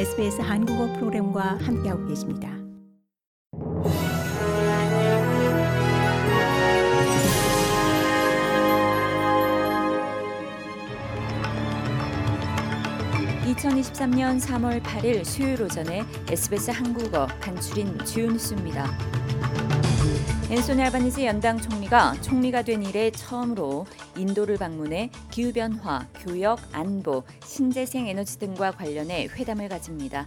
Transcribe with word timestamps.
SBS 0.00 0.40
한국어 0.40 0.90
프로그램과 0.94 1.58
함께하고 1.60 2.06
계십니다. 2.06 2.48
(2023년 13.44 14.40
3월 14.40 14.82
8일) 14.82 15.22
수요일 15.22 15.60
오전에 15.64 16.04
SBS 16.28 16.70
한국어 16.70 17.26
간추린 17.38 17.98
주요 18.06 18.30
뉴스입니다. 18.30 18.86
앤소니 20.50 20.82
알바니지 20.82 21.26
연당 21.26 21.60
총리가 21.60 22.20
총리가 22.22 22.62
된 22.62 22.82
이래 22.82 23.12
처음으로 23.12 23.86
인도를 24.16 24.56
방문해 24.58 25.08
기후변화, 25.30 26.08
교역, 26.24 26.58
안보, 26.72 27.22
신재생 27.44 28.08
에너지 28.08 28.36
등과 28.40 28.72
관련해 28.72 29.28
회담을 29.28 29.68
가집니다. 29.68 30.26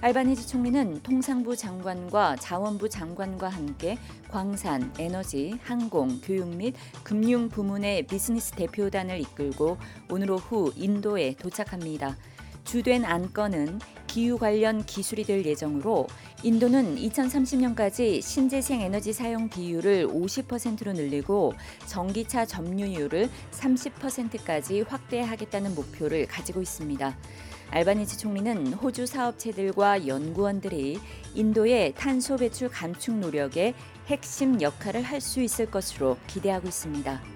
알바니지 0.00 0.46
총리는 0.46 1.02
통상부 1.02 1.56
장관과 1.56 2.36
자원부 2.36 2.88
장관과 2.88 3.48
함께 3.48 3.98
광산, 4.28 4.92
에너지, 4.96 5.58
항공, 5.64 6.20
교육 6.22 6.54
및 6.54 6.76
금융 7.02 7.48
부문의 7.48 8.04
비즈니스 8.06 8.52
대표단을 8.52 9.18
이끌고 9.22 9.76
오늘 10.08 10.30
오후 10.30 10.72
인도에 10.76 11.34
도착합니다. 11.34 12.16
주된 12.64 13.04
안건은 13.04 13.78
기후 14.06 14.38
관련 14.38 14.84
기술이 14.84 15.24
될 15.24 15.44
예정으로 15.44 16.06
인도는 16.42 16.96
2030년까지 16.96 18.22
신재생 18.22 18.80
에너지 18.80 19.12
사용 19.12 19.48
비율을 19.48 20.06
50%로 20.06 20.92
늘리고 20.92 21.54
전기차 21.86 22.46
점유율을 22.46 23.28
30%까지 23.50 24.82
확대하겠다는 24.82 25.74
목표를 25.74 26.26
가지고 26.26 26.62
있습니다. 26.62 27.16
알바니지 27.70 28.18
총리는 28.18 28.74
호주 28.74 29.06
사업체들과 29.06 30.06
연구원들이 30.06 31.00
인도의 31.34 31.94
탄소 31.96 32.36
배출 32.36 32.68
감축 32.68 33.16
노력에 33.16 33.74
핵심 34.06 34.60
역할을 34.60 35.02
할 35.02 35.20
수 35.20 35.40
있을 35.40 35.70
것으로 35.70 36.18
기대하고 36.28 36.68
있습니다. 36.68 37.33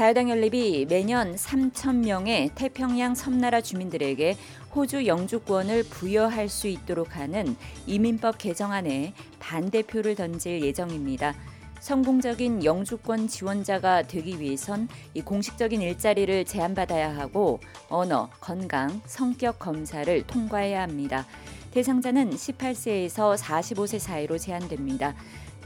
자유당 0.00 0.30
연립이 0.30 0.86
매년 0.88 1.34
3천 1.36 2.06
명의 2.06 2.50
태평양 2.54 3.14
섬나라 3.14 3.60
주민들에게 3.60 4.34
호주 4.74 5.06
영주권을 5.06 5.84
부여할 5.90 6.48
수 6.48 6.68
있도록 6.68 7.16
하는 7.16 7.54
이민법 7.86 8.38
개정안에 8.38 9.12
반대표를 9.40 10.14
던질 10.14 10.62
예정입니다. 10.62 11.34
성공적인 11.80 12.64
영주권 12.64 13.28
지원자가 13.28 14.04
되기 14.04 14.40
위해선 14.40 14.88
이 15.12 15.20
공식적인 15.20 15.82
일자리를 15.82 16.46
제한받아야 16.46 17.14
하고 17.18 17.60
언어, 17.90 18.30
건강, 18.40 19.02
성격 19.04 19.58
검사를 19.58 20.22
통과해야 20.26 20.80
합니다. 20.80 21.26
대상자는 21.72 22.30
18세에서 22.30 23.36
45세 23.36 23.98
사이로 23.98 24.38
제한됩니다. 24.38 25.14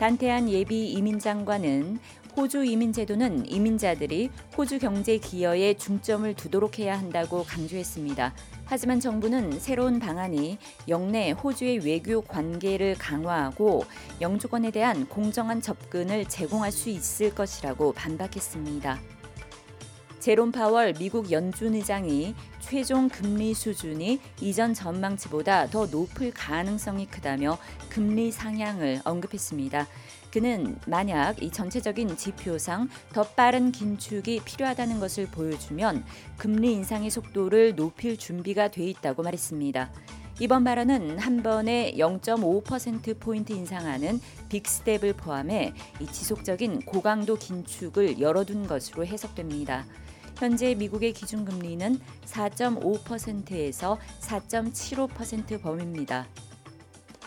단태한 0.05 0.51
예비 0.51 0.91
이민장관은 0.93 1.99
호주 2.37 2.67
이민 2.67 2.93
제도는 2.93 3.51
이민자들이 3.51 4.29
호주 4.55 4.79
경제 4.79 5.17
기여에 5.17 5.79
중점을 5.79 6.35
두도록 6.35 6.79
해야 6.79 6.99
한다고 6.99 7.43
강조했습니다. 7.43 8.35
하지만 8.67 9.01
정부는 9.01 9.59
새로운 9.59 9.99
방안이 9.99 10.59
영내 10.89 11.31
호주의 11.31 11.79
외교 11.79 12.21
관계를 12.21 12.97
강화하고 12.99 13.87
영주권에 14.21 14.73
대한 14.73 15.09
공정한 15.09 15.63
접근을 15.63 16.27
제공할 16.27 16.71
수 16.71 16.91
있을 16.91 17.35
것이라고 17.35 17.95
반박했습니다. 17.95 19.01
제롬 20.21 20.53
파월 20.53 20.93
미국 20.99 21.33
연준 21.33 21.75
의장이 21.75 22.35
최종 22.65 23.11
금리 23.11 23.53
수준이 23.53 24.21
이전 24.41 24.73
전망치보다 24.73 25.69
더 25.69 25.85
높을 25.85 26.33
가능성이 26.33 27.07
크다며 27.07 27.59
금리 27.91 28.33
상향을 28.33 29.03
언급했습니다. 29.05 29.87
그는 30.33 30.79
만약 30.87 31.43
이 31.43 31.51
전체적인 31.51 32.17
지표상 32.17 32.89
더 33.13 33.23
빠른 33.23 33.71
긴축이 33.71 34.41
필요하다는 34.47 34.99
것을 34.99 35.27
보여주면 35.27 36.07
금리 36.39 36.73
인상의 36.73 37.11
속도를 37.11 37.77
높일 37.77 38.17
준비가 38.17 38.71
돼 38.71 38.85
있다고 38.85 39.23
말했습니다. 39.23 39.93
이번 40.41 40.65
발언은 40.65 41.19
한 41.19 41.43
번에 41.43 41.95
0.5%포인트 41.99 43.53
인상하는 43.53 44.21
빅스텝을 44.49 45.13
포함해 45.13 45.75
이 46.01 46.07
지속적인 46.07 46.87
고강도 46.87 47.37
긴축을 47.37 48.21
열어둔 48.21 48.67
것으로 48.67 49.05
해석됩니다. 49.05 49.85
현재 50.45 50.75
미국의 50.75 51.15
기준금리는 51.15 51.99
4.5%에서 52.27 53.99
4.75% 54.21 55.63
범위입니다. 55.63 56.27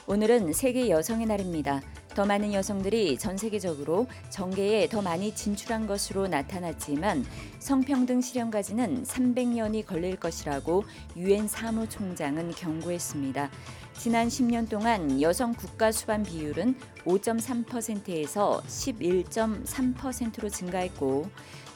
오늘은 0.05 0.53
세계 0.53 0.88
여성의 0.88 1.25
날입니다. 1.25 1.81
더 2.13 2.25
많은 2.25 2.53
여성들이 2.53 3.17
전 3.17 3.35
세계적으로 3.35 4.06
정계에 4.29 4.88
더 4.88 5.01
많이 5.01 5.33
진출한 5.33 5.88
것으로 5.88 6.27
나타났지만 6.27 7.25
성평등 7.57 8.22
실현까지는 8.22 9.03
300년이 9.03 9.88
걸릴 9.88 10.16
것이라고 10.17 10.83
유엔 11.16 11.47
사무총장은 11.47 12.51
경고했습니다. 12.51 13.50
지난 13.97 14.27
10년 14.27 14.69
동안 14.69 15.19
여성 15.23 15.56
국가 15.56 15.91
수반 15.91 16.22
비율은 16.22 16.75
5.3%에서 17.03 18.61
11.3%로 18.67 20.50
증가했고 20.50 21.25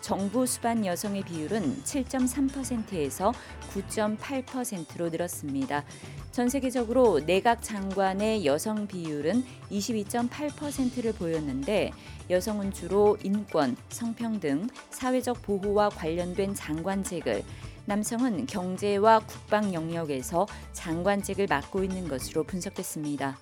정부 0.02 0.46
수반 0.46 0.86
여성의 0.86 1.24
비율은 1.24 1.84
7.3%에서 1.84 3.34
9.8%로 3.74 5.10
늘었습니다. 5.10 5.86
전 6.32 6.50
세계적으로 6.50 7.20
내각 7.26 7.62
장관의 7.62 8.46
여성 8.46 8.88
비율은 8.88 9.44
22.8%를 9.72 11.14
보였는데 11.14 11.92
여성은 12.30 12.74
주로 12.74 13.18
인권, 13.24 13.78
성평등, 13.90 14.68
사회적 14.90 15.42
보호와 15.42 15.90
관련된 15.90 16.56
장관직을 16.56 17.44
남성은 17.86 18.46
경제와 18.46 19.20
국방 19.20 19.74
영역에서 19.74 20.48
장관직을 20.74 21.48
맡고 21.48 21.84
있는 21.84 22.08
것으로 22.08 22.44
분석됐습니다. 22.44 23.38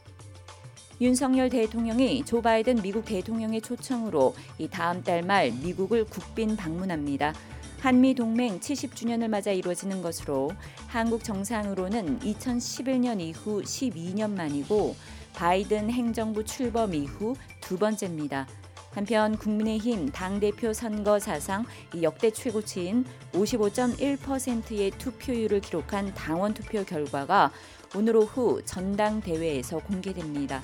윤석열 1.01 1.47
대통령이 1.49 2.25
조 2.25 2.41
바이든 2.41 2.81
미국 2.81 3.05
대통령의 3.05 3.61
초청으로 3.61 4.35
이 4.57 4.67
다음 4.67 5.01
달 5.01 5.23
말 5.23 5.49
미국을 5.51 6.03
국빈 6.03 6.57
방문합니다. 6.57 7.33
한미 7.79 8.13
동맹 8.13 8.59
70주년을 8.59 9.29
맞아 9.29 9.51
이루어지는 9.51 10.01
것으로 10.01 10.51
한국 10.87 11.23
정상으로는 11.23 12.19
2011년 12.19 13.21
이후 13.21 13.61
12년 13.61 14.31
만이고 14.31 14.97
바이든 15.35 15.89
행정부 15.89 16.43
출범 16.43 16.93
이후 16.93 17.33
두 17.61 17.77
번째입니다. 17.77 18.45
한편 18.91 19.37
국민의힘 19.37 20.09
당대표 20.09 20.73
선거 20.73 21.17
사상 21.19 21.63
역대 22.01 22.29
최고치인 22.29 23.05
55.1%의 23.31 24.91
투표율을 24.97 25.61
기록한 25.61 26.13
당원 26.13 26.53
투표 26.53 26.83
결과가 26.83 27.53
오늘 27.95 28.17
오후 28.17 28.61
전당대회에서 28.65 29.79
공개됩니다. 29.79 30.61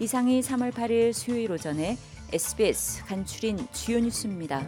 이상이 0.00 0.40
3월 0.40 0.72
8일 0.72 1.12
수요일 1.12 1.52
오전에 1.52 1.98
SBS 2.32 3.04
간추린 3.04 3.58
주요 3.70 4.00
뉴스입니다. 4.00 4.66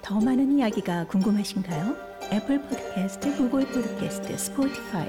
더 0.00 0.20
많은 0.20 0.58
이야기가 0.58 1.08
궁금하신가요? 1.08 1.96
애플 2.30 2.62
포드캐스트, 2.62 3.36
구글 3.36 3.66
포드캐스트, 3.66 4.38
스포티파이 4.38 5.08